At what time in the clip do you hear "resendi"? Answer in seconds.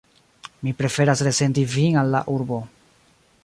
1.27-1.67